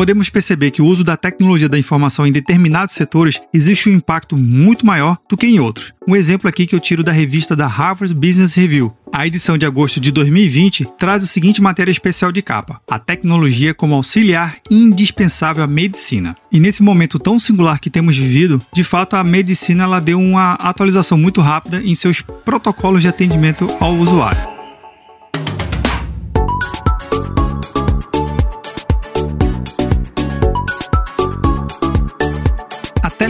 [0.00, 4.34] Podemos perceber que o uso da tecnologia da informação em determinados setores existe um impacto
[4.34, 5.92] muito maior do que em outros.
[6.08, 8.90] Um exemplo aqui que eu tiro da revista da Harvard Business Review.
[9.12, 13.74] A edição de agosto de 2020 traz o seguinte matéria especial de capa: a tecnologia
[13.74, 16.34] como auxiliar indispensável à medicina.
[16.50, 20.54] E nesse momento tão singular que temos vivido, de fato a medicina ela deu uma
[20.54, 24.49] atualização muito rápida em seus protocolos de atendimento ao usuário.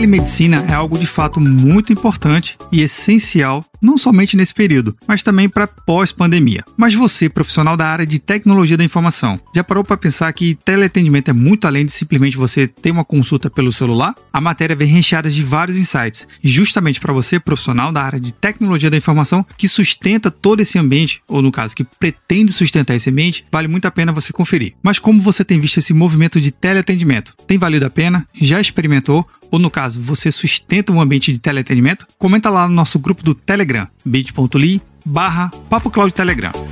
[0.01, 5.49] Telemedicina é algo de fato muito importante e essencial, não somente nesse período, mas também
[5.49, 6.63] para pós-pandemia.
[6.77, 11.31] Mas você, profissional da área de tecnologia da informação, já parou para pensar que teleatendimento
[11.31, 14.13] é muito além de simplesmente você ter uma consulta pelo celular?
[14.31, 18.89] A matéria vem recheada de vários insights, justamente para você, profissional da área de tecnologia
[18.89, 23.45] da informação, que sustenta todo esse ambiente, ou no caso, que pretende sustentar esse ambiente,
[23.51, 24.73] vale muito a pena você conferir.
[24.83, 27.35] Mas como você tem visto esse movimento de teleatendimento?
[27.47, 28.27] Tem valido a pena?
[28.33, 29.27] Já experimentou?
[29.51, 33.35] ou no caso, você sustenta um ambiente de teleatendimento, comenta lá no nosso grupo do
[33.35, 33.70] Telegram,
[34.03, 36.70] bit.ly barra Papo Cloud Telegram.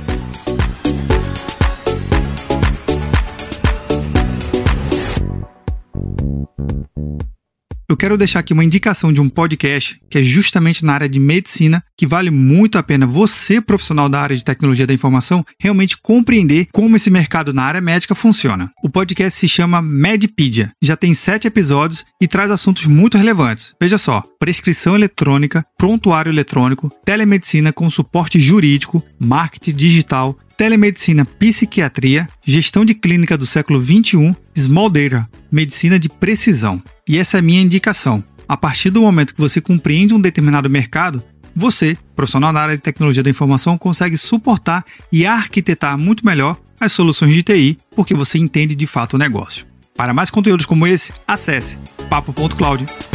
[7.90, 11.18] Eu quero deixar aqui uma indicação de um podcast que é justamente na área de
[11.18, 15.98] medicina, que vale muito a pena você, profissional da área de tecnologia da informação, realmente
[16.00, 18.70] compreender como esse mercado na área médica funciona.
[18.84, 23.74] O podcast se chama Medpedia, já tem sete episódios e traz assuntos muito relevantes.
[23.80, 32.84] Veja só: prescrição eletrônica, prontuário eletrônico, telemedicina com suporte jurídico, marketing digital, telemedicina, psiquiatria, gestão
[32.84, 36.82] de clínica do século 21, small data, medicina de precisão.
[37.08, 38.22] E essa é a minha indicação.
[38.46, 41.22] A partir do momento que você compreende um determinado mercado,
[41.56, 46.92] você, profissional da área de tecnologia da informação, consegue suportar e arquitetar muito melhor as
[46.92, 49.64] soluções de TI, porque você entende de fato o negócio.
[49.96, 51.78] Para mais conteúdos como esse, acesse
[52.10, 53.09] papo.cloud.com